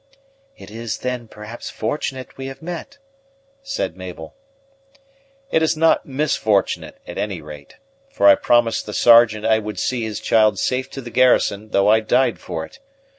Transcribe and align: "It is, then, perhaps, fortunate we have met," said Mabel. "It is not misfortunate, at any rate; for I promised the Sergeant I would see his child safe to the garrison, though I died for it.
"It 0.57 0.71
is, 0.71 0.97
then, 0.97 1.27
perhaps, 1.27 1.69
fortunate 1.69 2.35
we 2.35 2.47
have 2.47 2.63
met," 2.63 2.97
said 3.61 3.95
Mabel. 3.95 4.33
"It 5.51 5.61
is 5.61 5.77
not 5.77 6.07
misfortunate, 6.07 6.97
at 7.05 7.19
any 7.19 7.39
rate; 7.39 7.75
for 8.11 8.27
I 8.27 8.33
promised 8.33 8.87
the 8.87 8.93
Sergeant 8.95 9.45
I 9.45 9.59
would 9.59 9.77
see 9.77 10.01
his 10.01 10.19
child 10.19 10.57
safe 10.57 10.89
to 10.97 11.01
the 11.01 11.11
garrison, 11.11 11.69
though 11.69 11.87
I 11.87 11.99
died 11.99 12.39
for 12.39 12.65
it. 12.65 12.79